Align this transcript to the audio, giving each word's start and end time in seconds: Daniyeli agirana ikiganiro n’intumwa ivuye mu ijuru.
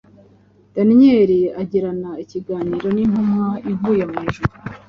Daniyeli 0.75 1.39
agirana 1.61 2.09
ikiganiro 2.23 2.87
n’intumwa 2.95 3.47
ivuye 3.71 4.03
mu 4.11 4.17
ijuru. 4.27 4.51